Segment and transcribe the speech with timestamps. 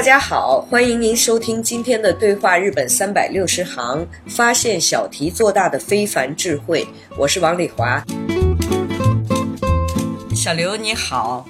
[0.00, 6.88] 大家好，欢迎您收听今天的对话日本三百六十行，发现小题做大的非凡智慧。
[7.18, 8.02] 我是王丽华。
[10.34, 11.46] 小刘你好，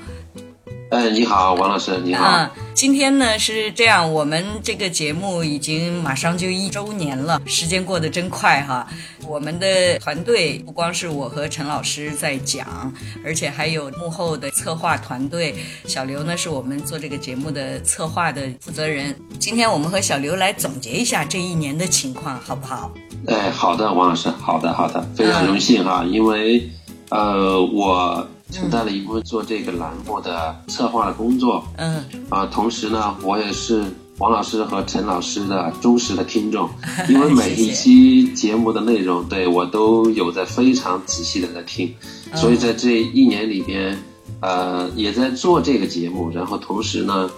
[0.91, 2.27] 哎，你好，王老师，你好。
[2.27, 8.87] 啊，今天呢是这样，我们这个节目已经马上就一周年了，时间过得真快哈。
[9.27, 12.93] 我们的团队不光是我和陈老师在讲，
[13.25, 15.55] 而且还有幕后的策划团队。
[15.87, 19.15] 小刘呢是我们做这个节目的策划的负责人。
[19.39, 22.91] 今天我们和小刘来总结一下这一年的情况，好不好？
[23.27, 26.71] 哎，好的，王老师，好的，好的，非常荣幸哈，因为
[27.11, 32.05] 呃，我承担了一部分做这个栏目的策划的工作，嗯。
[32.29, 33.85] 啊，同时呢，我也是
[34.19, 36.69] 王老师和陈老师的忠实的听众，
[37.09, 41.95] 因为每 一期节目的内容，对我都有在非常仔细的在听，
[42.35, 43.97] 所以在这一年里边，
[44.41, 47.31] 呃，也在做这个节目，然后同时呢，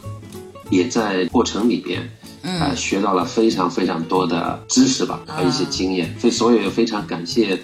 [0.71, 2.09] 也在过程里边。
[2.45, 7.57] 呃，学到了非常非常多的知识吧，和一些经验，所以所以非常感谢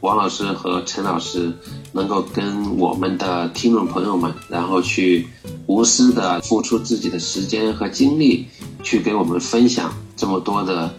[0.00, 1.52] 王老师和陈老师
[1.92, 5.26] 能够跟我们的听众朋友们，然后去
[5.66, 8.46] 无私的付出自己的时间和精力，
[8.82, 10.94] 去给我们分享这么多的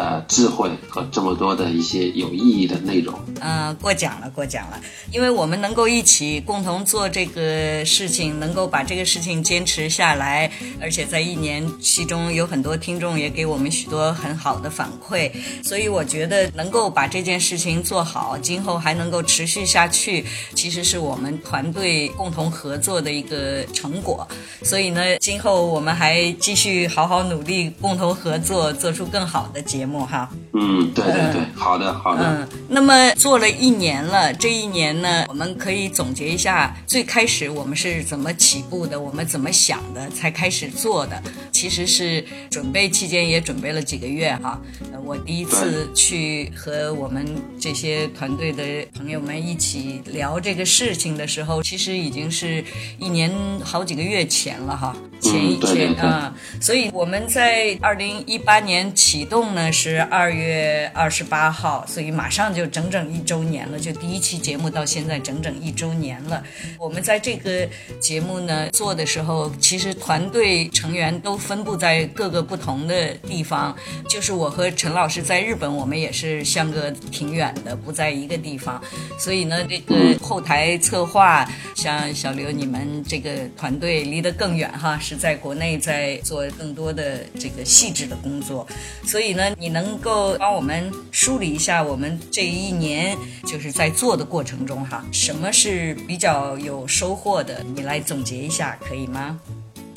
[0.00, 3.14] 呃智慧和这么多的一些有意义的内容。
[3.42, 4.80] 嗯，过奖了，过奖了，
[5.12, 10.50] 因为我们能够一起共同做这个事情，能够把这个事情坚持下来，
[10.80, 15.30] 而且在一年其中有很多听众也给我们许多很好的反馈，
[15.62, 20.24] 所以我觉得能够把这件事情做好，今后还能够持续下去，
[20.54, 24.26] 其实是我们团队共同合作的一个成果。
[24.62, 30.30] 所以呢，今后我们还继续好好努力，共同合作，做出更好的节目哈。
[30.52, 32.22] 嗯，对对对，好的好的。
[32.24, 41.22] 嗯，那么做了一年了，这一年呢，我们可以总结一下，最开始我们是怎么起步的，我们怎么想的，才开始做的。
[41.52, 44.60] 其实是准备期间也准备了几个月哈。
[44.92, 47.26] 呃我第一次去和我们
[47.58, 48.62] 这些团队的
[48.96, 52.64] 朋友们一起聊这个事情的时候，其实已经是
[52.98, 53.32] 一年
[53.64, 54.94] 好几个月前了哈。
[55.20, 66.42] 前一对对对前啊、所以我们在二零一八年启动呢是二月二十八号，所以马上就整整一周年了，就第一期节目到现在整整一周年了。
[66.78, 67.68] 我们在这个
[68.00, 73.76] 节目呢做的时候，其实团队成员都分布在各个不同的地方，
[74.08, 78.80] 就是我和陈老师在日本，我们也是相隔挺远的，不在一个地方，
[79.18, 88.64] 所以呢，这个后台策划，像小刘你们这个团队离得更远哈，是在国内在做更多的这个细致的工作，
[89.04, 97.60] 所以呢，你能够帮我们梳理一下我们这一年就是在做的过程中哈，什么是比较有收获的？
[97.74, 99.40] 你来总结一下可以吗？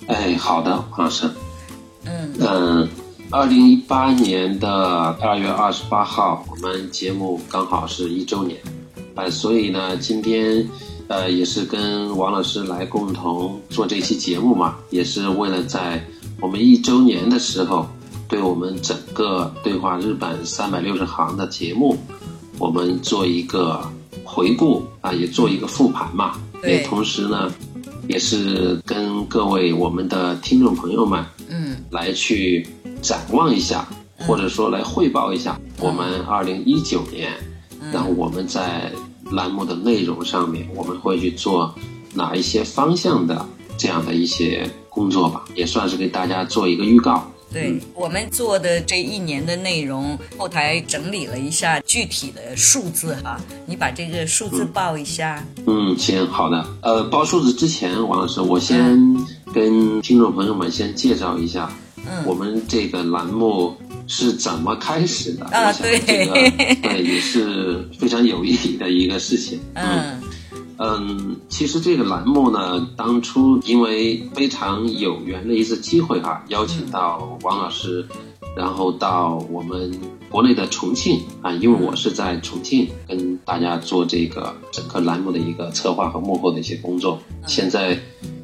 [0.07, 1.29] 哎，好的，黄老师。
[2.05, 2.89] 嗯嗯，
[3.29, 4.67] 二零一八年的
[5.21, 8.59] 二月二十八号，我们节目刚好是一周年，
[9.13, 10.67] 呃，所以呢，今天
[11.07, 16.03] 呃也是跟王老师来共同做这期节目嘛，也是为了在
[16.39, 17.87] 我们一周年的时候，
[18.27, 21.97] 对我们整个对话日本三百六十行的节目，
[22.57, 23.81] 我们做一个
[24.23, 27.53] 回顾啊，也做一个复盘嘛，也同时呢，
[28.07, 31.23] 也是跟各位我们的听众朋友们。
[31.49, 31.77] 嗯。
[31.91, 32.67] 来去
[33.03, 37.31] 展望一下，或者说来汇报一下我们二零一九年，
[37.91, 38.91] 然后我们在
[39.33, 41.73] 栏目的内容上面，我们会去做
[42.13, 43.45] 哪一些方向的
[43.77, 47.29] 这样的一些工作吧，也算是给大家做一个预告。
[47.51, 55.45] 对我们做的这一年的内容，后台整理了一下具体的数字哈，你把这个数字报一下。
[55.67, 56.65] 嗯，行，好的。
[56.81, 58.99] 呃，报数字之前，王老师，我先
[59.53, 61.71] 跟听众朋友们先介绍一下，
[62.05, 63.75] 嗯我们这个栏目
[64.07, 65.45] 是怎么开始的？
[65.45, 69.59] 啊我想这个对 也是非常有意义的一个事情。
[69.73, 70.19] 嗯
[70.77, 78.05] 嗯，其实这个栏目呢，当初因为非常有缘的一次机会哈、邀请到王老师，
[78.57, 79.91] 然后到我们
[80.29, 87.97] 国内的重庆啊，因为我是在重庆跟大家做这个整个栏目的一个策划和幕后的一些工作，现在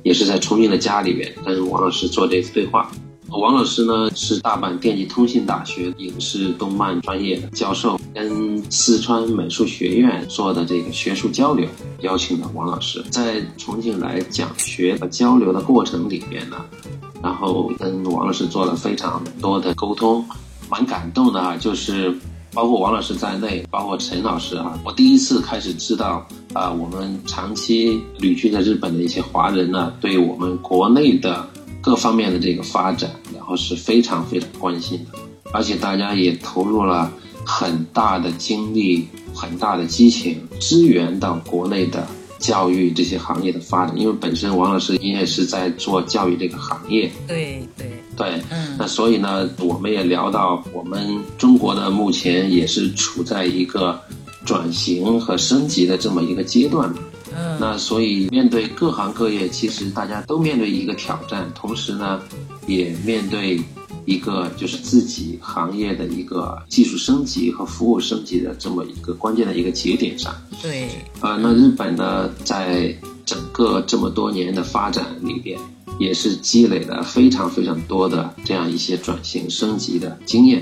[0.03, 2.89] 也是在重庆的家里面跟王老师做这次对话。
[3.31, 11.67] 王老师呢是大阪电气通信大学影视动漫专业的教授，跟四川美术学院做的这个学术交流，
[12.01, 16.57] 邀请了王老师在重庆来讲学和交流的过程里面呢，
[17.21, 20.25] 然后跟王老师做了非常多的沟通，
[20.69, 22.15] 蛮感动的啊，就是。
[22.51, 31.47] 包括王老师在内，包括陈老师啊，我第一次开始知道啊、我们长期旅居在日本的一些华人呢，对我们国内的
[31.89, 35.17] 各方面的这个发展，然后是非常非常关心的，
[35.51, 37.11] 而且大家也投入了
[37.43, 42.05] 很大的精力、很大的激情，支援到国内的
[42.37, 43.97] 教育这些行业的发展。
[43.97, 53.99] 因为本身王老师你也是在做教育这个行业，对对，对，嗯那所以呢，我们也聊到，我们中国呢目前也是处在一个
[54.45, 56.99] 转型和升级的这么一个阶段嘛。
[57.39, 62.21] 嗯那所以面对各行各业，其实大家都面对一个挑战，同时呢，
[62.67, 63.61] 也面对
[64.05, 70.33] 一个就是自己行业的一个技术升级和服务升级的这么一个关键的一个节点上。
[70.61, 70.89] 对，
[71.21, 72.93] 呃，那日本呢，在
[73.25, 75.57] 整个这么多年的发展里边，
[75.99, 80.61] 也是积累了非常非常多的这样一些转型升级的经验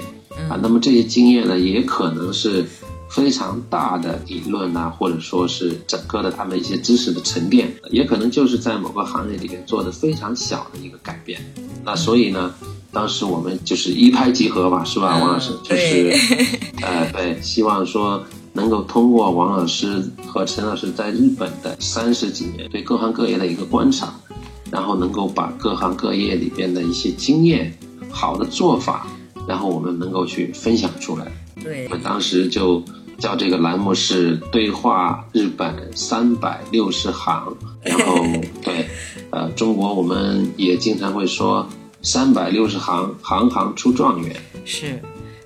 [0.50, 0.60] 啊。
[0.62, 2.66] 那么这些经验呢，也可能是
[3.10, 11.40] 非常大的理论呐、或者说是整个的他们一些知识的沉淀，也可能就是在某个行业里面做的非常小的一个改变。
[11.84, 12.54] 那所以呢，
[12.92, 15.52] 当时我们就是一拍即合吧，是吧，嗯王老师？
[15.64, 16.14] 就是
[16.84, 18.24] 呃，对，希望说
[18.54, 24.14] 能够通过王老师和陈老师在日本的三十几年对各行各业的一个观察，
[24.70, 27.74] 然后能够把各行各业里边的一些经验、
[28.10, 29.08] 好的做法，
[29.48, 31.26] 然后我们能够去分享出来。
[31.64, 32.84] 对我，们当时就
[33.18, 38.24] 叫这个栏目是“对话日本三百六十行 ”，然后
[38.62, 38.88] 对，
[39.32, 41.68] 呃，中国我们也经常会说
[42.02, 44.36] “三百六十行，行行出状元”。
[44.66, 45.02] 是，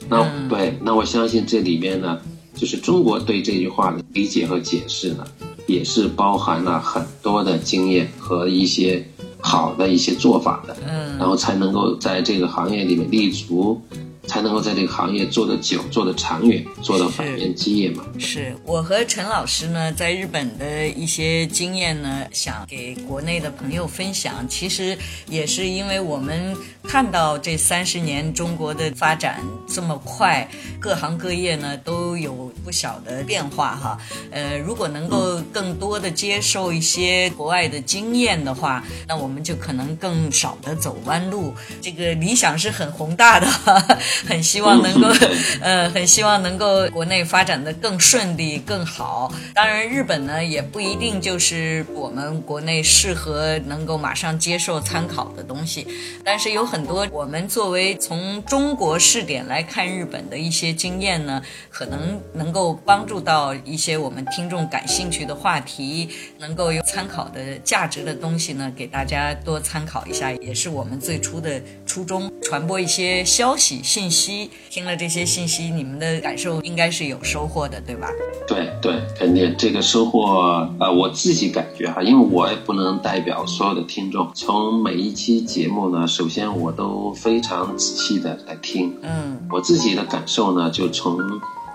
[0.09, 2.19] 那、嗯对，那我相信这里面呢，
[2.56, 5.25] 就是中国对这句话的理解和解释呢，
[5.65, 9.06] 也是包含了很多的经验和一些
[9.39, 13.81] 好的一些做法的，嗯然后才能够在这个行业里面立足，
[14.27, 18.06] 才能够在这个行业做得久、做得长远、做到百年基业嘛。
[18.19, 24.47] 是我和陈老师呢，在日本的一些经验呢，想给国内的朋友分享。
[24.47, 24.97] 其实
[25.27, 30.48] 也是因为我们看到这三十年中国的发展这么快，
[30.80, 33.98] 各行各业呢都有不小的变化哈。
[34.31, 41.54] 呃，如果能够更多的接受一些国外的经验的话，那我们就可能更少的走弯路。
[41.81, 43.48] 这个理想是很宏大的，
[44.28, 45.07] 很希望能够
[45.62, 49.31] 呃，很希望能够国内发展的更顺利、更好。
[49.54, 55.88] 当然，日本呢也不一定就是我们国内适合能够马上接受参考的东西，
[56.24, 66.07] 但是有很多我们作为从中国试点来看日本的一些经验呢，可能能够帮助到一些我们听众感兴趣的话题，
[66.40, 74.49] 能够有参考的价值的东西呢，给大家多参考一下，也是我们最初的初衷，传播一些消息信息。
[74.69, 78.07] 听了这些信息，你们的感受应该是有收获的，对吧？
[78.47, 84.31] 对对，肯定这个收获，呃，我自己感觉哈，因为我也不能代表所有的听众。
[84.33, 89.37] 从每一期节目呢，首先我都非常仔细的来听，嗯。
[89.49, 91.18] 我自己的感受呢，就从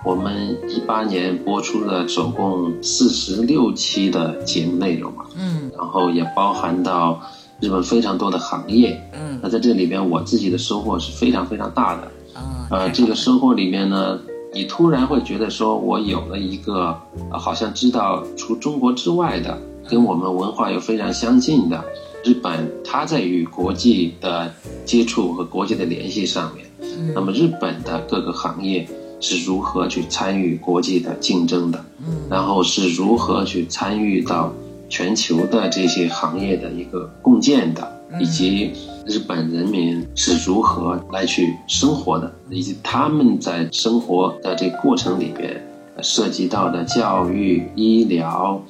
[0.04, 5.70] 我们一八年播出的总共四十六期的节目内容嘛，嗯。
[5.76, 7.20] 然后也包含到
[7.60, 9.02] 日本非常多的行业。
[9.12, 9.40] 嗯。
[9.42, 12.02] 那在这里边，我自己的收获是非常非常大的。
[12.34, 14.18] 啊，呃，这个收获里面呢，
[14.54, 16.96] 你突然会觉得说，我有了一个，
[17.30, 21.84] 呃、好像知道除中国之外的，跟我们文化又非常相近的
[22.24, 24.52] 日本，它在与国际的
[24.84, 26.66] 接触和国际的联系上面，
[27.14, 28.88] 那么日本的各个行业
[29.20, 31.84] 是如何去参与国际的竞争的，
[32.28, 34.52] 然后是如何去参与到
[34.88, 38.72] 全球的这些行业的一个共建的，以及
[39.06, 48.60] 日本人民是如何来去生活的，以及他们在生活的这个过程里边呃涉及到的教育、医疗，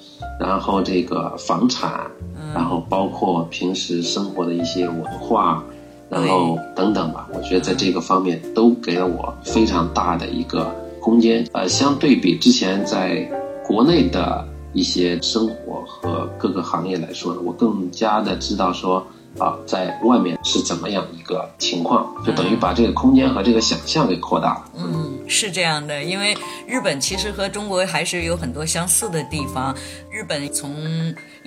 [0.41, 2.07] 然后这个房产，
[2.55, 5.63] 然后包括平时生活的一些文化，
[6.09, 7.29] 然后等等吧。
[7.33, 11.47] 我觉得在这个方面都给了我非常大的一个空间。
[11.53, 13.29] 呃，相对比之前在
[13.67, 19.07] 国内的一些生活和各个行业来说呢，我更加的知道说。
[19.39, 24.65] 啊，在外面是怎么样一个情况，就等于把这个空间和这个想象给扩大了。
[24.77, 29.75] 嗯，是这样的，因为日本其实和中国还是有很多相似的地方。
[30.11, 30.75] 日本从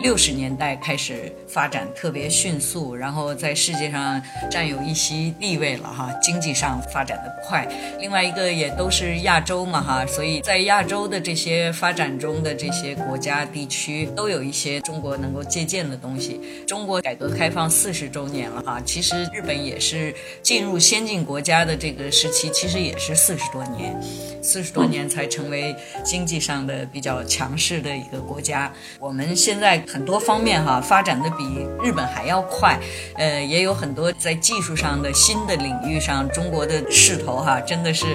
[0.02, 7.68] 六十年代开始发展特别迅速，然后在世界上占有一席地位了哈，经济上发展的快。
[8.00, 16.42] 另外一个也都是亚洲嘛哈，所以在亚洲的这些发展中的这些国家地区，都有一些中国能够借鉴的东西。
[16.68, 17.70] 中国改革开放。
[17.70, 23.96] 四十周年了哈，其实日本也是进入先进国家的这个时期，其实也是四十多年，
[24.42, 28.72] 四十多年才成为经济上的比较强势的一个国家。
[29.00, 32.80] 我们现在很多方面哈发展的比日本还要快，
[33.16, 38.06] 呃，也有很多在技术上的新的领域上，中国的势头哈真的是。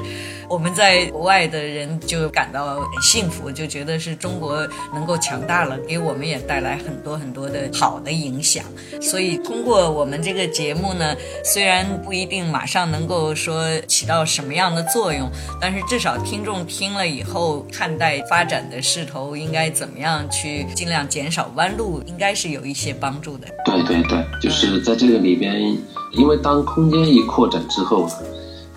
[0.54, 8.64] 我们在国外的人就感到很幸福，就觉得是中国能够强大了，给我们也带来很多很多的好的影响。
[9.02, 15.28] 所以通过我们这个节目呢，虽然不一定马上能够说起到什么样的作用，
[15.60, 23.48] 但是至少听众听了以后，看待发展的势头应该怎么样去尽量减少弯路，应该是有一些帮助的。
[23.64, 25.76] 对对对，就是在这个里边，
[26.12, 28.08] 因为当空间一扩展之后。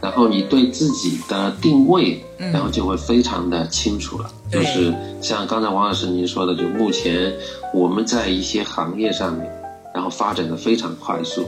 [0.01, 4.29] 然后你对自己的定位，然后就会非常的清楚了。
[4.51, 7.33] 就是像刚才王老师您说的，就目前
[7.73, 9.45] 我们在一些行业上面，
[9.93, 11.41] 然后发展的非常快速，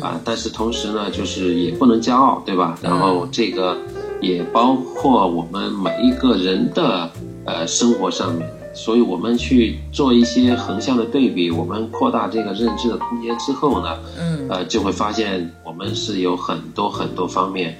[0.00, 2.76] 啊，但是同时呢，就是也不能骄傲，对吧？
[2.82, 3.76] 然后这个
[4.20, 7.10] 也包括我们每一个人的
[7.46, 17.78] 呃生活上面，所以我们去做一些横向的对比，我们扩大这个认知的空间之后呢，嗯，呃，就会发现我们是有很多很多方面。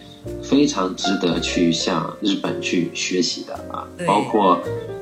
[0.53, 4.59] 非常值得去向日本去学习的啊，包括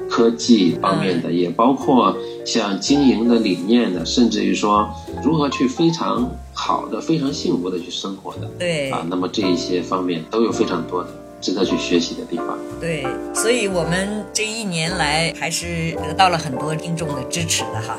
[0.09, 2.16] 科技方面的，也包括
[2.47, 4.88] 像经营的理念的，甚至于说
[5.25, 11.11] 如何去非常好的、非常幸福的去生活的，对啊，那么这一些方面都有非常多的。
[11.40, 12.59] 值得去学习的地方。
[12.80, 17.97] 对，所以我们这一年来还是得到了很多听众的支持的哈。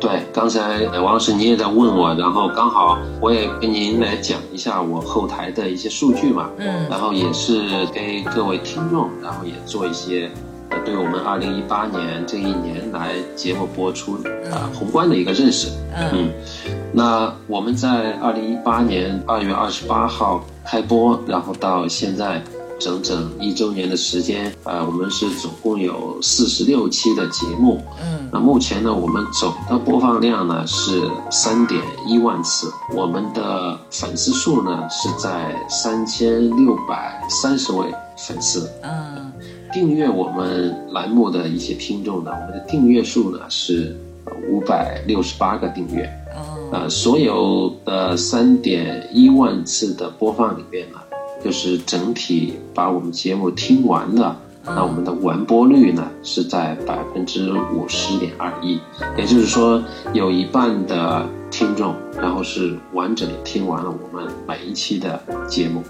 [0.00, 6.50] 对，刚才王老师你也在问我，然后刚好我也跟您来讲一下我后台的一些数据嘛。
[6.58, 6.88] 嗯。
[6.88, 10.30] 然后也是给各位听众，然后也做一些
[10.70, 14.14] 呃，对我们二零一八年这一年来节目播出
[14.50, 15.68] 啊宏观的一个认识。
[16.12, 16.30] 嗯。
[16.92, 22.42] 那我们在二零一八年二月二十八号开播，然后到现在。
[22.78, 39.32] 整整一周年的时间，呃，我们是总共有四十六期的节目，嗯，那目前呢，我们总的播放量呢是三点一万次，我们的粉丝数呢是在三千六百三十位粉丝，嗯，
[39.72, 43.96] 订阅我们栏目的一些听众呢，我们的订阅数呢是
[44.50, 46.04] 五百六十八个订阅，
[46.34, 50.98] 哦，呃，所有的三点一万次的播放里面呢。
[51.44, 58.80] 就是整体把我们节目听完了，那我们的完播率呢是在百分之五十点二一，
[59.18, 59.82] 也就是说
[60.14, 65.82] 有一半的听众，然后是完整的听完了我们每一期的节目。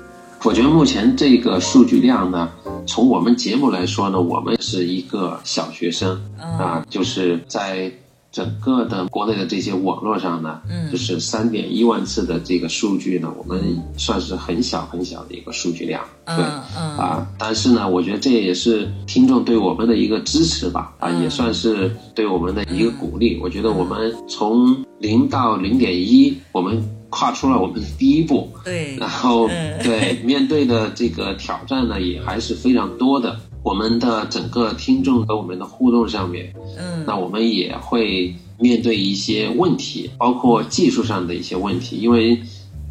[0.42, 2.50] 我觉得目前这个数据量呢，
[2.84, 6.20] 从我们节目来说呢，我们是一个小学生
[6.58, 7.92] 啊，就是在。
[8.35, 23.38] 整个的国内的这些网络上呢，嗯，就是三点一万次的这个数据呢，我们算是很小很小的一个数据量，对，啊，但是呢，我觉得这也是听众对我们的一个支持吧，啊，也算是对我们的一个鼓励。
[23.41, 29.47] 我觉得我们从零到零点一，我们跨出了我们的第一步，对，然后
[29.85, 33.38] 对面对的这个挑战呢，也还是非常多的。
[33.64, 42.38] 我们的整个听众和我们的互动上面，嗯，那我们也会面对一些问题，包括技术上的一些问题，因为，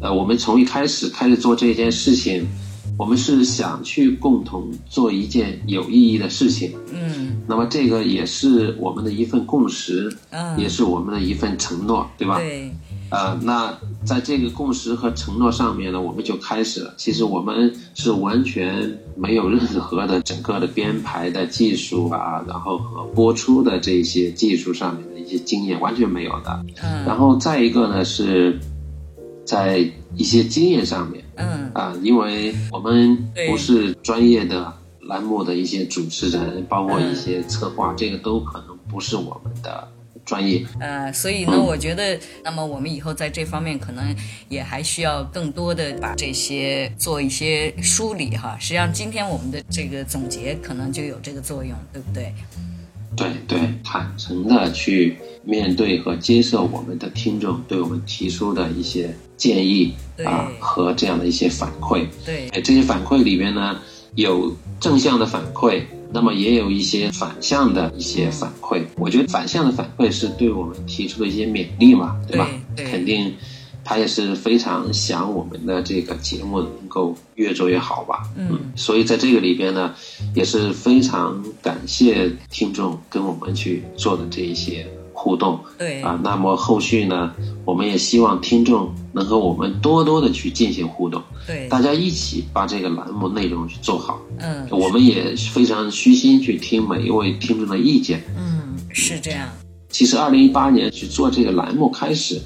[0.00, 2.44] 呃，我们从一开始开始做这件事情，
[2.98, 12.40] 我们是想去共同做一件有意义的事情，嗯，那么这个也是我们的一份共识，嗯，也是我们的一份承诺，对吧？
[12.40, 12.72] 对。
[13.10, 13.72] 呃，那
[14.04, 16.94] 在这个共识和承诺上面呢，我们就开始了。
[16.96, 26.64] 其实我们是完全没有任何的整个的编排的技术啊，然后和播出的这些技术上面的一些经验完全没有的。
[26.82, 27.04] 嗯。
[27.04, 28.58] 然后再一个呢，是
[29.44, 33.16] 在一些经验上面，嗯啊，因为我们
[33.48, 39.86] 不是专业的栏目的一些主持人，包括一些策划，这个都可能不是我们的。
[40.34, 40.64] 专业。
[40.80, 44.14] 呃，所以呢，我觉得，那么我们以后在这方面可能
[44.48, 48.56] 也还需要更多的把这些做一些梳理哈。
[48.58, 52.34] 实际上，今天我们的这个总结可能就有这个作用，对不对？
[53.16, 62.08] 对对，坦诚的去面对和接受我们的听众对我们提出的一些建议啊和这样的一些反馈。
[62.24, 63.78] 对，这些反馈里边呢，
[64.16, 68.82] 有正向的反馈，那么也有一些反向的一些反馈。
[68.98, 72.46] 我觉得反向的反馈是对我们提出的一些勉励嘛，对吧？
[72.76, 73.32] 肯定。
[73.86, 79.94] 他也是非常想我们的这个节目能够越做越好吧，嗯，所以在这个里边呢，
[80.34, 84.86] 也是非常感谢听众跟我们去做的这一些
[85.24, 86.02] 互动，对。
[86.02, 87.32] 啊，那么后续呢，
[87.64, 99.48] 我们也希望听众能和我们多多的去进行互动，对，大家一起把这个栏目内容去做好，嗯，我们也非常虚心去听每一位听众的意见，嗯，是这样。
[99.88, 102.38] 其实二零一八年去做这个栏目开始，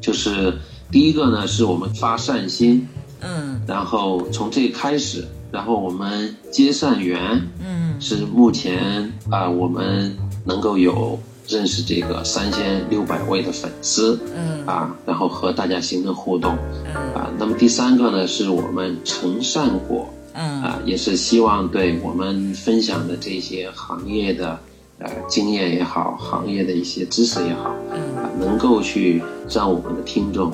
[0.00, 0.58] 就是。
[0.92, 2.86] 第一个呢，是我们发善心，
[3.20, 24.58] 嗯，然后从这开始，然后我们接善缘，嗯，是目前啊，我们能够有认识这个三千六百位的粉丝，嗯，啊，然后和大家形成互动，嗯，啊，那么第三个呢，是我们成善果，嗯，啊，也是希望对我们分享的这些行业的
[24.98, 30.52] 呃经验也好，行业的一些知识也好，嗯，啊，能够去让我们的听众。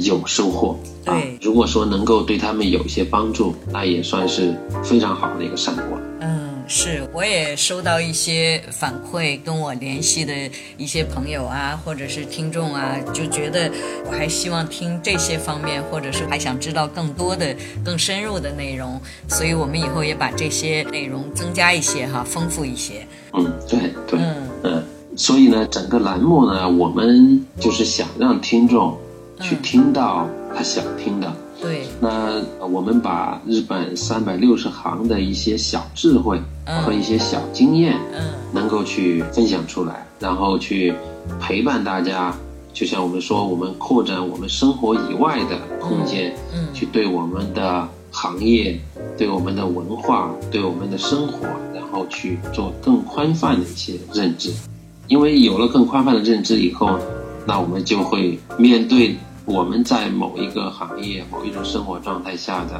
[0.00, 1.16] 有收获，啊。
[1.40, 4.54] 如果说能够对他们有一些帮助，那也算是
[4.84, 5.98] 非常好的一个善果。
[6.20, 6.37] 嗯，
[6.70, 10.34] 是，我也收到一些反馈，跟我联系的
[10.76, 13.70] 一些朋友啊，或者是听众啊，就觉得
[14.04, 23.06] 我还希望听这些方面，或者是还想知道更多的、更深入的内容，所以我们以后也把这些内容增加一些哈，丰富一些。
[23.32, 24.84] 嗯，对对，嗯嗯，
[25.16, 28.96] 所以呢，整个栏目呢，我们就是想让听众。
[29.40, 31.86] 去听到他想听的，对。
[32.00, 36.40] 那我们把日本三百六十行的一些小智慧
[36.84, 40.94] 和一些小经验，嗯，能够去分享出来，然后去
[41.40, 42.34] 陪伴大家。
[42.74, 48.78] 就像我们说，我们扩展我们生活以外的空间，嗯，去对我们的行业、
[49.16, 51.44] 对我们的文化、对我们的生活，
[51.74, 54.52] 然后去做更宽泛的一些认知。
[55.08, 56.96] 因为有了更宽泛的认知以后，
[57.44, 59.16] 那我们就会面对。
[59.48, 62.78] 我们在某一个行业、某一种生活状态下的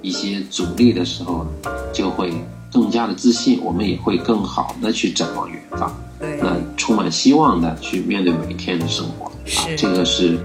[0.00, 1.46] 一些阻力的时候，
[1.92, 2.32] 就会
[2.72, 5.92] 更加的自信，我们也会更好的去展望远方，
[6.40, 9.26] 那充满希望的去面对每一天的生活。
[9.26, 10.38] 啊，这个是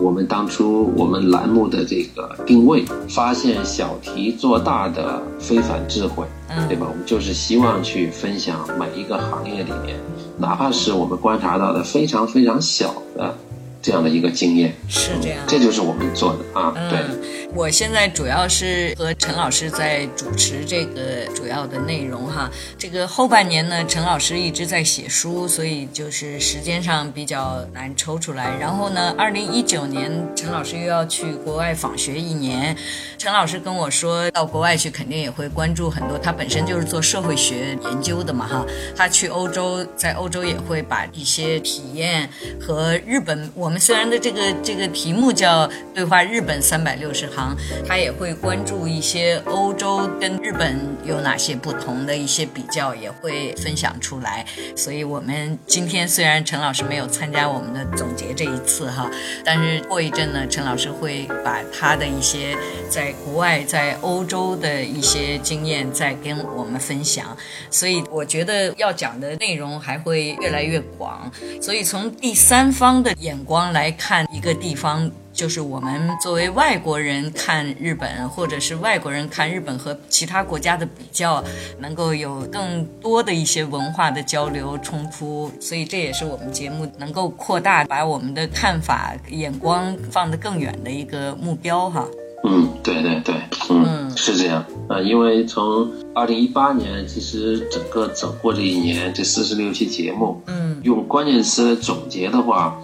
[0.00, 6.24] 我们当初我们栏目的这个定位，发现小题做大的非凡智慧，
[6.68, 6.86] 对吧？
[6.88, 10.00] 我们就是希望去分享每一个行业里面，
[10.38, 13.34] 哪怕是我们观察到的非常非常小的。
[13.82, 14.74] 这样的一个经验。
[14.88, 16.72] 是这样，这就是我们做的啊。
[16.88, 22.50] 对，我现在主要是和陈老师在主持这个主要的内容哈。
[22.78, 28.56] 这个后半年呢，陈老师一直在写书，所以就是时间上比较难抽出来。
[28.58, 32.76] 然后呢，二零一九年陈老师又要去国外访学一年。
[33.18, 36.18] 陈老师跟我说到国外去，肯定也会关注很多。
[36.18, 38.64] 他本身就是做社会学研究的嘛哈。
[38.96, 42.28] 他去欧洲，在欧洲也会把一些体验
[42.60, 43.72] 和日本我。
[43.72, 47.41] 们虽然的这个这个题目叫对话日本三百六十行，
[47.86, 54.44] 他也会关注一些欧洲跟日本有哪些不同的一些比较，也会分享出来。
[54.76, 59.10] 所以，我们今天虽然陈老师没有参加我们的总结这一次哈，
[59.44, 62.56] 但是过一阵呢，陈老师会把他的一些
[62.90, 67.34] 在国外在欧洲的一些经验再跟我们分享。
[67.70, 71.30] 所以，我觉得要讲的内容还会越来越广。
[71.60, 73.62] 所以，从第三方的眼光。
[73.72, 81.42] 来看一个地方，就是我们作为外国人看日本，或者是外国人看日本和其他国家的比较，
[81.80, 85.50] 能够有更多的一些文化的交流冲突。
[85.60, 92.06] 所以这也是我们节目能够扩大，把我们的看法眼光放得更远的一个目标哈。
[92.44, 93.34] 嗯，对对对，
[93.70, 102.76] 嗯，是这样啊，因为从二零一八年，其实整个走过这一年，这四十六期节目，嗯，用关键词总结的话。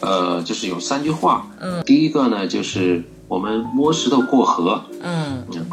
[0.00, 1.46] 呃，就是有三句话。
[1.60, 4.82] 嗯，第一个呢，就是我们摸石头过河。
[5.02, 5.66] 嗯嗯，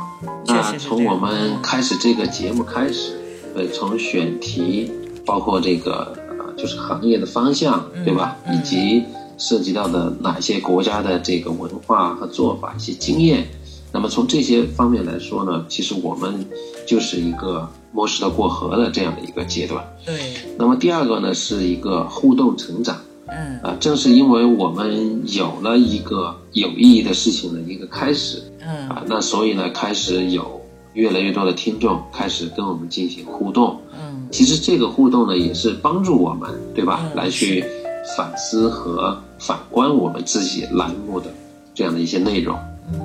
[0.48, 3.18] 那从我们开始这个节目开始，
[3.56, 4.92] 呃，从选题，
[5.26, 8.36] 包括这个呃，就是行业的方向，对吧？
[8.52, 9.04] 以及
[9.38, 13.48] 涉及到的哪些国家的这个文化和做法、一些经验，
[13.92, 16.46] 那么从这些方面来说呢，其实我们
[16.86, 19.86] 就是一个摸石头过河的这样的一个阶段。
[20.06, 22.98] 对，那么第二个呢，是一个互动成长。
[23.28, 30.62] 嗯啊，正是因为我们有了一个有意义的事情的一个开始，嗯啊，那所以呢，开始有
[30.94, 33.80] 越来越多的听众开始跟我们进行互动。
[33.94, 37.00] 嗯其实这个互动呢，也是帮助我们，对吧？
[37.04, 37.64] 嗯来去
[38.18, 41.28] 反思和反观我们自己栏目的
[41.74, 42.58] 这样的一些内容。
[42.92, 43.00] 嗯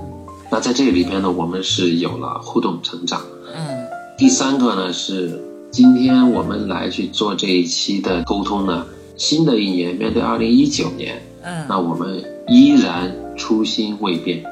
[0.51, 3.21] 那在这里边呢，我们是有了互动成长。
[3.55, 3.87] 嗯
[4.19, 8.85] 第三个呢是今天我们来去做这一期的沟通呢，
[9.23, 11.65] 新的一年面对二零一九年，嗯。
[11.69, 14.43] 那我们依然初心未变，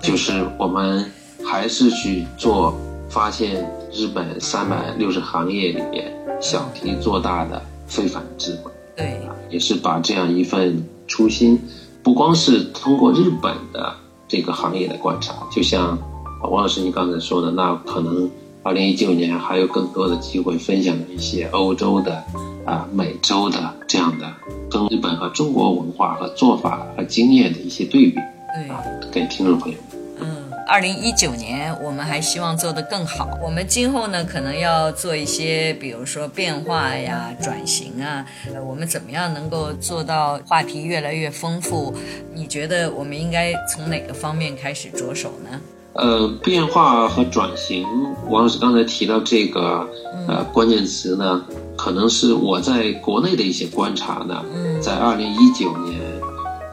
[0.00, 1.04] 就是我们
[1.44, 2.72] 还是去做
[3.08, 11.60] 发现日本三百六十行业里面小题做大的非凡智慧，对，也是把这样一份初心，
[12.04, 13.96] 不光是通过日本的
[14.28, 15.98] 这个行业的观察，就像
[16.40, 18.30] 王老师你刚才说的，那可能
[18.62, 22.22] 二零一九年还有更多的机会分享一些欧洲的
[22.66, 24.30] 啊、美洲的这样的
[24.70, 28.16] 跟日本和中国文化和做法和经验的一些对比
[28.54, 28.68] 对。
[28.68, 30.00] 啊，给听众朋友们。
[30.20, 33.30] 嗯，二零一九年我们还希望做得更好。
[33.42, 38.26] 我们今后呢，可能要做一些，比如说变化呀、转型啊。
[38.52, 41.94] 呃，我们怎么样能够做到话题越来越丰富？
[42.34, 45.58] 你觉得我们应该从哪个方面开始着手呢？
[45.92, 47.86] 呃，变化和转型，
[48.28, 49.88] 王老师刚才提到这个
[50.28, 51.42] 呃关键词呢，
[51.76, 56.00] 可能是我在国内的一些观察呢，嗯在二零一九年，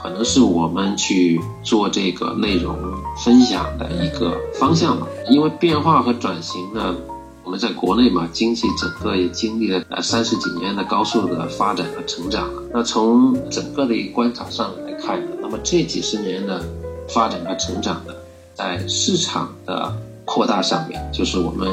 [0.02, 2.78] 可能是我们去做这个内容
[3.24, 5.08] 分享的一个方向吧。
[5.30, 6.96] 因为变化和转型呢，
[7.44, 12.48] 我们在国内嘛，经济整个也经历了呃三十几年的高速的发展和成长。
[12.72, 16.64] 那从整个的一个观察上来看呢，那么这几十年的
[17.10, 18.14] 发展和成长呢，
[18.58, 21.70] 在市场的扩大上面，就是我们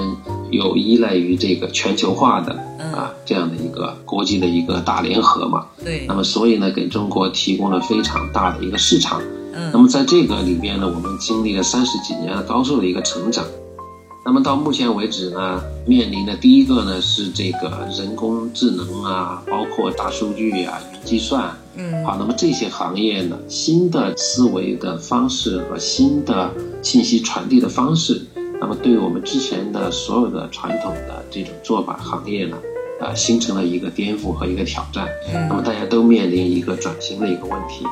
[0.50, 5.66] 有依赖于这个全球化的啊这样的一个国际的一个大联合嘛。
[5.82, 9.22] 对那，么所以呢，给中国提供了非常大的一个市场。
[9.54, 13.42] 那嗯么在这个里边呢，我们经历了三十几年的高速的一个成长。
[14.26, 26.50] 那么到目前为止呢，面临的第一个呢是这个人工智能啊，包括大数据啊、云计算，嗯好，那么这些行业呢，新的思维的方式和新的
[26.82, 28.24] 信息传递的方式，
[28.58, 32.56] 那么对我们之前的所有的传统的这种做法行业呢，
[33.00, 35.06] 呃，形成了一个颠覆和一个挑战。
[35.50, 37.84] 那么大家都面临一个转型的一个问题。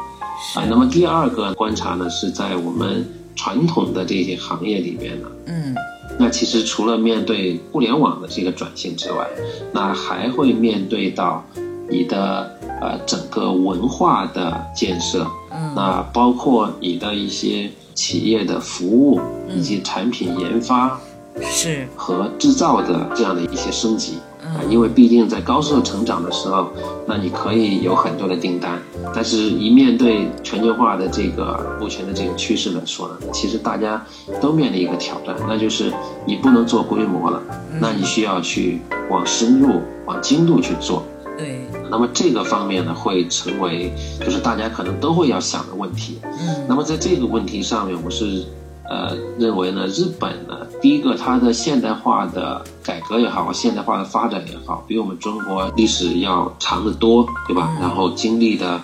[0.57, 5.77] 啊，那么第二个观察呢，是在我们传统的这些行业里边呢，嗯
[6.19, 9.27] 那其实除了面对互联网的这个转型之外，
[9.73, 11.45] 那还会面对到
[11.89, 15.73] 你的呃整个文化的建设，嗯。
[15.75, 20.99] 那包括你的一些企业的服务以及产品研发
[21.41, 21.87] 是。
[21.97, 24.19] 和制造的这样的一些升级。
[24.55, 26.69] 啊，因为毕竟在高速成长的时候，
[27.07, 28.81] 那你可以有很多的订单，
[29.15, 34.05] 但是一面对全球化的这个目前的这个趋势来说呢，其实大家
[34.41, 35.93] 都面临一个挑战，那就是
[36.27, 37.43] 你不能做规模了，
[37.81, 41.03] 那你需要去往深入、往精度去做。
[41.39, 41.61] 对，
[41.91, 46.21] 那么这个方面呢，会成为就是大家可能都会要想的问题。
[46.25, 48.45] 嗯那么在这个问题上面，我是
[48.93, 57.75] 呃认为呢，日本呢，第一个它的现代化的改革也好，现代化的发展也好，比我们中国历史要长得多，对吧？
[57.81, 58.79] 然后经历的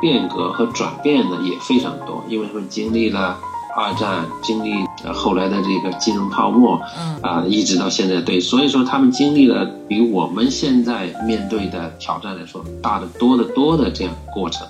[0.00, 3.36] 变革和转变呢也非常多，因为他们经历了。
[3.76, 14.66] 二战经历呃后来的这个金融泡沫，嗯啊，一直到现在，对，所以说他们经历了比我们现在面对的挑战来说大得多得多的这样过程。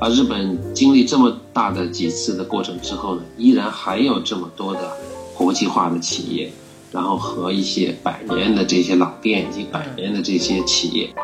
[0.00, 4.92] 而日本经历这么大的几次的过程之后呢，依然还有这么多的
[5.36, 6.52] 国际化的企业，
[6.92, 11.14] 然后和一些百年的这些老店以及百年的这些企业。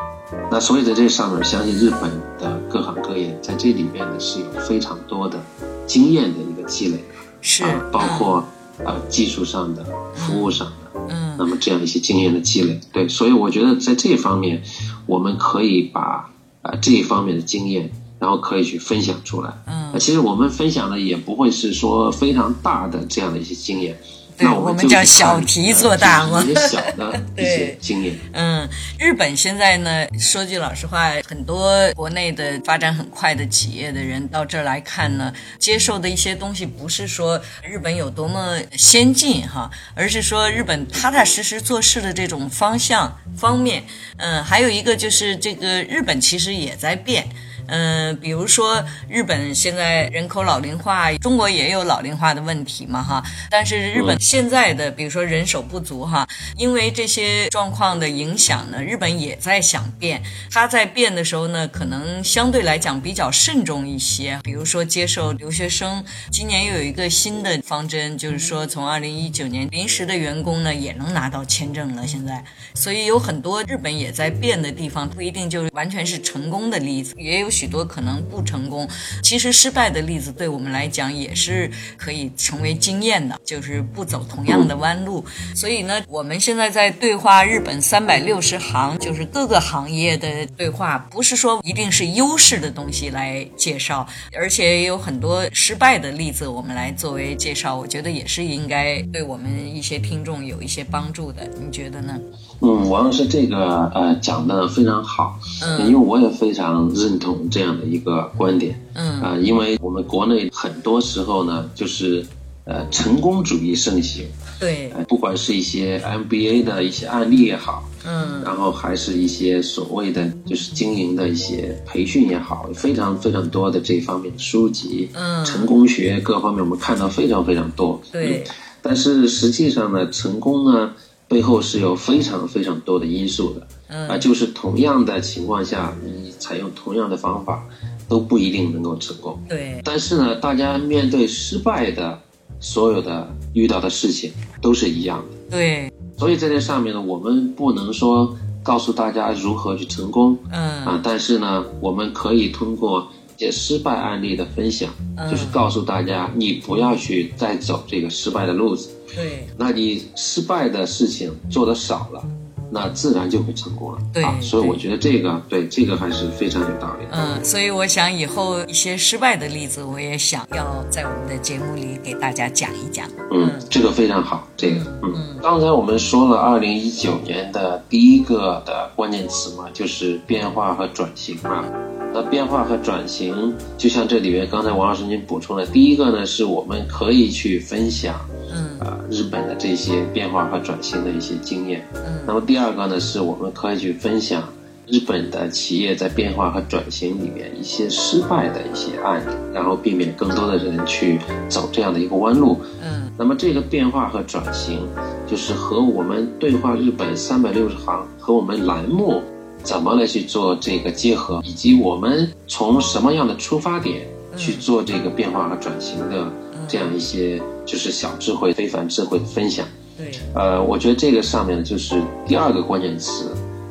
[0.49, 5.37] 那所以在这上面，相信日本的各行各业在这里面呢是有非常多的
[5.85, 7.03] 经验的一个积累，
[7.41, 8.37] 是啊，包括
[8.85, 11.35] 啊技术上的、服务上的，嗯。
[11.37, 14.63] 那么这样一些经验的积累，对，所以我觉得在这方面，
[15.05, 16.31] 我们可以把
[16.61, 19.51] 啊这一方面的经验，然后可以去分享出来。
[19.65, 23.99] 嗯其实我们分享的也不会是说非常大的这样的一些经验，
[24.37, 28.15] 那我们叫小题做大嘛呃就是一些小的一些经验。
[28.31, 43.83] 嗯，日本现在呢，说句老实话，很多国内的发展很快的企业的人到这儿来看呢，接受的一些东西不是说日本有多么先进哈，而是说日本踏踏实实做事的这种方向方面。
[44.15, 47.27] 嗯，还有一个就是这个日本其实也在变。
[47.67, 53.23] 嗯，比如说日本现在人口老龄化，中国也有老龄化的问题嘛哈。
[53.49, 60.21] 但是日本现在的，比如说人手不足哈，因为这些状况的影响呢，日本也在想变。
[60.49, 64.39] 它在变的时候呢，可能相对来讲比较慎重一些。
[64.43, 72.07] 比如说接受留学生，今年又有一个新的方针，就是说从二零一九年临时的员工呢也能拿到签证了。
[72.07, 72.43] 现在，
[72.73, 78.87] 所以有很多日本也在变的地方，不一定就完全是成功的例子，也有许多可能不成功。
[79.21, 85.23] 其实失败的例子对我们来讲也是可以成为经验的，就是不走同样的弯路。
[85.53, 97.75] 所以呢，我们现在在对话日本三百六十行，就是各个行业的对话，不是说一定是优势的东西来介绍，而且也有很多失败的例子，我们来作为介绍。
[97.75, 101.45] 我觉得也是应该对我们一些听众有一些帮助的。
[101.59, 102.17] 你觉得呢？
[102.61, 109.19] 嗯，王老师这个呃讲的非常好，嗯，因为我也非常认同这样的一个观点，嗯。
[109.21, 112.23] 啊，因为我们国内很多时候呢，就是
[112.65, 114.25] 呃成功主义盛行，
[114.59, 128.43] 对，不管是一些 MBA 的一些案例也好，嗯，然后还是一些所谓的就是经营的一些培训也好，非常非常多的这方面的书籍，嗯，成功学各方面我们看到非常非常多，对，
[128.83, 130.91] 但是实际上呢，成功呢。
[131.31, 137.63] 背后是有非常非常多的因素的，啊，就是同样的情况下，你采用同样的方法，
[138.09, 139.41] 都不一定能够成功。
[139.47, 139.79] 对。
[139.85, 142.19] 但是呢，大家面对失败的
[142.59, 144.29] 所有的遇到的事情
[144.61, 145.57] 都是一样的。
[145.57, 145.89] 对。
[146.17, 154.89] 所以在这上面呢，我们不能说告诉大家如何去成功，嗯，啊，但是呢，我们可以通过一些失败案例的分享，
[155.31, 158.89] 就是告诉大家，你不要去再走这个失败的路子。
[159.15, 162.23] 对，那你失败的事情做的少了，
[162.71, 163.97] 那自然就会成功了。
[164.13, 167.05] 对，所以我觉得这个对这个还是非常有道理。
[167.11, 173.05] 嗯，所以我想以后一些失败的例子，我也想要在我们的节目里给大家讲一讲。
[173.31, 174.47] 嗯，这个非常好。
[174.55, 181.65] 这个，嗯，刚才我们说了二零一九年的第一个的关键词嘛，就是变化和转型嘛。
[182.13, 188.19] 那变化和转型，就像这里面刚才王老师您补充的，第一个呢，是我们可以去分享。
[188.53, 191.85] 嗯啊，日本的这些变化和转型的一些经验。
[191.95, 194.43] 嗯，那么第二个呢，是我们可以去分享
[194.87, 202.59] 日本的企业在变化和转型里面一些失败的一些案例，然后避免更多的人去走这样的一个弯路。
[202.83, 204.79] 嗯，那么这个变化和转型，
[205.27, 209.21] 就是和我们对话日本三百六十行和我们栏目
[209.63, 216.27] 怎么来去做这个结合，以及我们从什么样的出发点去做这个变化和转型的
[216.71, 217.41] 这样一些。
[217.63, 219.65] 就是小智慧、非凡智慧的分享。
[219.95, 223.29] 对，呃，我觉得这个上面呢，就是第二个关键词，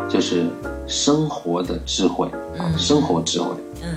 [0.08, 0.46] 就是
[0.86, 3.48] 生活的智慧啊，生活智慧。
[3.82, 3.88] 嗯，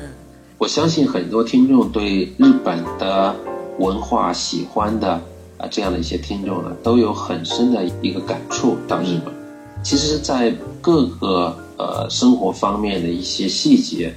[0.57, 3.35] 我相信很多听众对日本的
[3.77, 5.11] 文化喜欢的
[5.59, 8.75] 啊，这样的一些听众呢，都有很深的一个感触。
[8.87, 9.31] 到日本，
[9.83, 11.55] 其实，在各个。
[11.83, 14.13] 呃，生活方面的一些细节，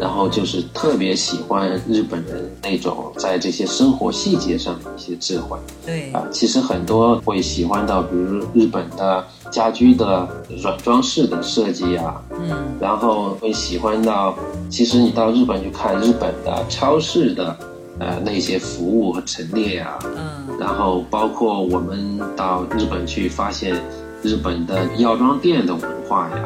[0.00, 5.56] 然后就是特别喜欢日本人那种在这些生活细节上的一些智慧。
[5.86, 6.10] 对。
[6.10, 10.28] 啊，其实很多会喜欢到，比如日本的家居的
[10.60, 12.50] 软装饰的设计啊，嗯，
[12.80, 14.36] 然后会喜欢到，
[14.68, 17.56] 其实你到日本去看日本的超市的
[18.00, 23.80] 呃那些服务和陈列啊，嗯，然后包括我们到日本去发现
[24.24, 26.36] 日本的药妆店的文化呀。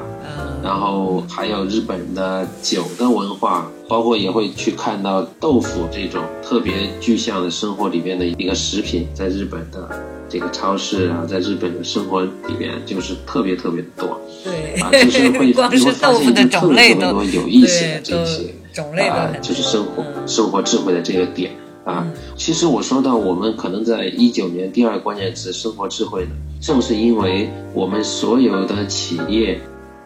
[0.60, 9.88] 然后还有日本的酒的文化，包括也会去看到豆腐这种特别具象的生活里边的一个食品，在日本的
[10.28, 14.20] 这个超市啊，在日本的生活里边就是特别特别的多。
[14.42, 21.52] 对，啊，就是会 光是豆腐的种类都多有意思的这些种类啊，就是生活生活智慧的这个点
[21.88, 22.06] 啊。
[22.36, 29.58] 其实我说到我们可能在一九年第二关键词生活智慧呢，正是因为我们所有的企业。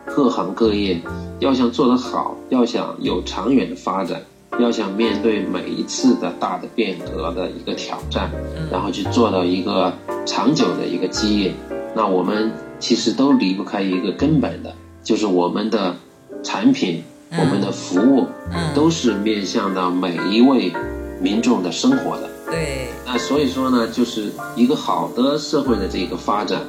[0.05, 1.01] 各行各业
[1.39, 4.21] 要想做得好，要想有长远的发展，
[4.59, 8.29] 要想面对每一次的大的变革的一个挑战，
[8.71, 9.93] 然后去做到一个
[10.27, 11.55] 长久的一个基业，
[11.95, 15.95] 那我们其实都离不开一个根本的，就是我们的
[16.43, 18.27] 产品、我们的服务，
[18.75, 20.73] 都是面向到每一位
[21.23, 22.29] 民众的生活的。
[22.51, 22.89] 对。
[23.07, 26.61] 那所以说呢，就是一个好的社会的这个发展。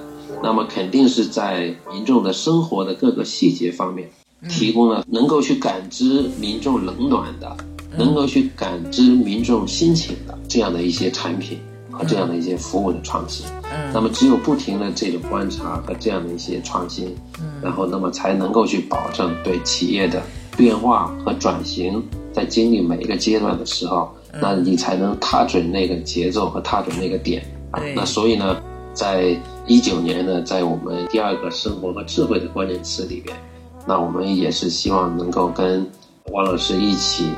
[0.41, 4.09] 那么肯定是在民众的生活的各个细节方面，
[4.49, 7.55] 提供了能够去感知民众冷暖的，
[7.97, 13.45] 能够去感知民众心情的这样的一些产品和这样的一些服务的创新。
[13.93, 17.15] 那么只有不停的这种观察和这样的一些创新，
[17.61, 20.21] 然后那么才能够去保证对企业的
[20.57, 27.81] 变化和转型，在经历每一个阶段的时候，那你才能踏准那个节奏和踏准那个点啊。
[27.95, 28.57] 那所以呢，
[28.93, 29.35] 在
[29.67, 33.35] 一九年呢，在我们第二个生活和智慧的关键词里边，
[33.85, 35.85] 那我们也是希望能够跟
[36.31, 37.29] 王老师一起，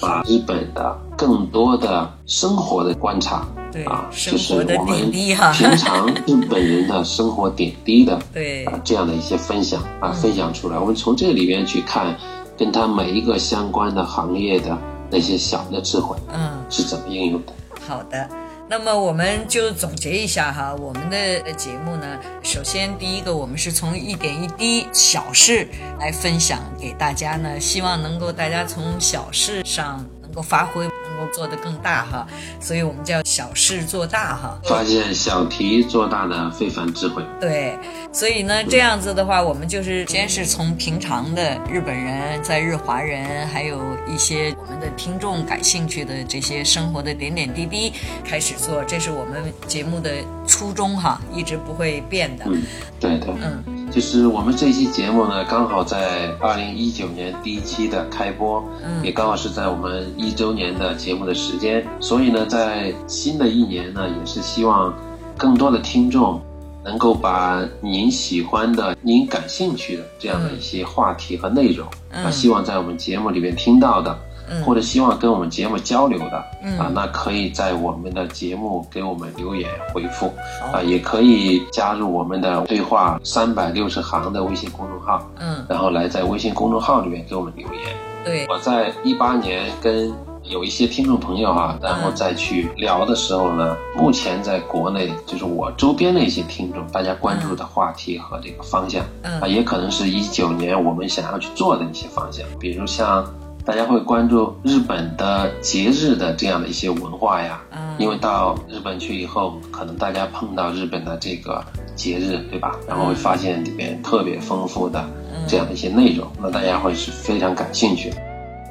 [0.00, 3.46] 把日本的更多的生活的观察。
[3.86, 10.78] 啊，就是我们平常日本人的生活点滴的， 对啊这样的一些分享啊，分享出来。
[10.78, 12.14] 我们从这里边去看，
[12.58, 14.76] 跟他每一个相关的行业的
[15.12, 17.52] 那些小的智慧，嗯，是怎么应用的。
[17.86, 18.28] 好的，
[18.68, 25.68] 那么我们就总结一下哈，我们的节目呢，首先第一个，我们是从一点一滴小事
[26.00, 30.88] 来分享给大家呢，希望能够大家从小事上能够发挥。
[31.28, 32.26] 做得更大哈，
[32.60, 37.22] 所以我们叫小事做大哈，发现小题做大的非凡智慧。
[37.40, 37.78] 对，
[38.12, 47.92] 所以呢，这样子的话，我们就是先是从平常的日本人、在日华人，还有一些我们的听众感兴趣的这些生活的点点滴滴
[48.24, 52.44] 开始做，这是我们节目的初衷哈，一直不会变的。
[52.48, 52.62] 嗯，
[53.00, 53.62] 对的，嗯。
[53.92, 64.94] 就是我们这期节目呢，刚好在二零一九年第一期的开播，嗯，也刚好是在我们一周年的节目的时间，所以呢，在新的一年呢，也是希望
[65.36, 66.40] 更多的听众
[66.82, 74.18] 能够把您喜欢的、您感兴趣的这样的一些话题和内容，啊，希望在我们节目里面听到的。
[74.64, 76.36] 或者希望跟我们节目交流的
[76.78, 80.32] 啊，那可以在我们的节目给我们留言回复
[80.72, 87.82] 啊，也可以加入我们的对话三百六十行的微信公众号，嗯，然后来在微信公众号里面给我们留言。
[88.24, 90.12] 对，我在一八年跟
[90.44, 99.04] 有一些听众朋友哈，然后再去聊的时候呢，目前在国内就是我周边的一些听众，大家关注的话题和这个方向
[99.40, 103.24] 啊，也可能是一九年我们想要去做的一些方向，比如像。
[103.64, 112.76] 大家会关注日本的节日的这样的一些文化呀，嗯，因为到日本去以后，可能大家碰到日本的这个节日，对吧？
[112.88, 115.08] 然后会发现里面特别丰富的
[115.46, 118.12] 这样的一些内容，那大家会是非常感兴趣。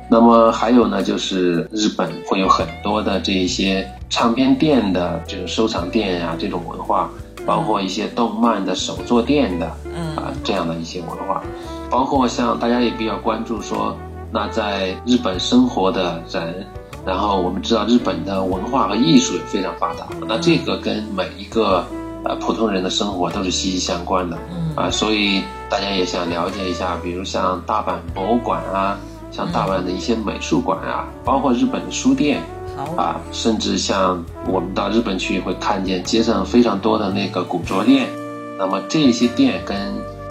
[0.09, 7.09] 那么还有呢，就是日本会有很多的这一些唱片店的这种收藏店呀，这种文化，
[7.45, 11.41] 包括一些动漫的手作店的，嗯啊这样的一些文化，
[11.89, 13.95] 包括像大家也比较关注说。
[14.33, 16.65] 那在日本生活的人，
[17.05, 21.85] 然后我们知道日本的文化和艺术也非常发达，那这个跟每一个
[22.23, 24.37] 呃普通人的生活都是息息相关的，
[24.75, 28.97] 啊，所以大家也想了解一下，比如像大阪博物馆啊，
[29.31, 32.41] 像大阪的一些美术馆啊，包括日本的书店，
[32.95, 38.07] 啊，甚至像我们到日本去会看见街上非常多的那个古着店，
[38.57, 39.77] 那么这些店跟。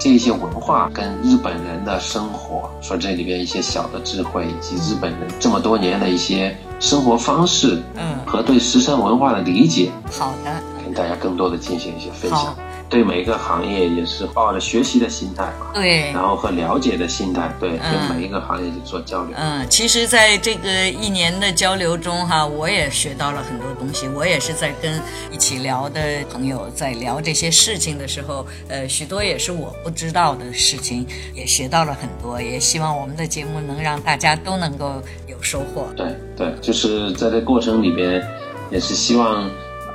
[0.01, 10.51] 这些文化跟日本人的生活，说这里边一些小的智慧，以及日本人这么多年的一些生活方式，嗯，和对时尚文化的理解，好的，
[10.83, 12.57] 跟大家更多的进行一些分享。
[12.91, 19.33] 对每一个行业也是抱着学习的心态嘛，对，然后和了解的心态，对，跟每一个行业去做交流。
[19.39, 24.09] 嗯，其实，在这个一年的交流中，哈，我也学到了很多东西。
[24.09, 25.01] 我也是在跟
[25.31, 26.01] 一起聊的
[26.33, 32.43] 朋友在聊这些事情的时候，呃，许多也是我不知道的事情，也学到了很多。
[32.43, 35.87] 也希望我们的节目能让大家都能够有收获。
[35.97, 38.21] 对对，就是在这过程里边，
[38.69, 39.49] 也是希望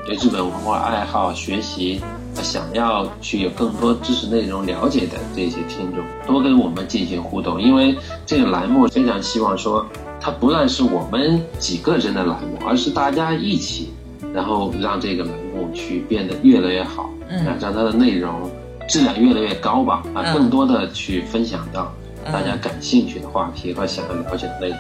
[0.06, 2.02] 对日本文化爱好学习。
[2.44, 9.86] 想要去有更多知识内容了解的这些听众，多跟我们进行互动，因为这个栏目非常希望说，
[10.20, 13.94] 它不但是我们几个人的栏目，而是大家一起，
[14.34, 18.50] 然后让这个栏目去变得越来越好，嗯，让它的内容
[18.88, 21.94] 质量越来越高吧，啊，更多的去分享到
[22.32, 24.80] 大家感兴趣的话题和想要了解的内容。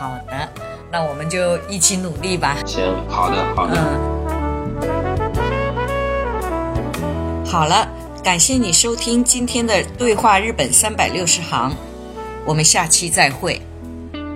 [0.00, 0.48] 好的，
[0.90, 2.56] 那我们就一起努力吧。
[2.64, 4.13] 行，好的，好的。
[7.54, 7.88] 好了，
[8.20, 11.72] 感谢你收听今天的对话日本三百六十行，
[12.44, 13.62] 我们下期再会。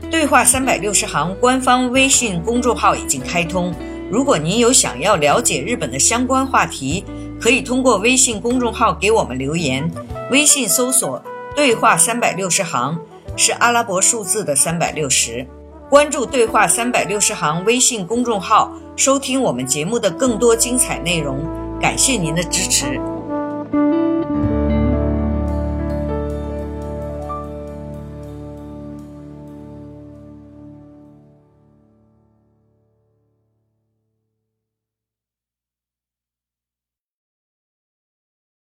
[0.09, 3.75] 对话三百六十行官方微信公众号已经开通，
[4.09, 7.05] 如果您有想要了解日本的相关话题，
[7.41, 9.91] 可以通过微信公众号给我们留言。
[10.31, 11.21] 微信搜索
[11.57, 12.97] “对话三百六十行”
[13.37, 15.45] 是阿拉伯数字的三百六十，
[15.91, 21.68] 关注“对话三百六十行”微信公众号，收听我们节目的更多精彩内容。
[21.81, 23.18] 感谢您的支持。